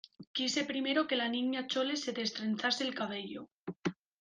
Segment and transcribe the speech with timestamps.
[0.35, 3.41] quise primero que la Niña Chole se destrenzase el cabello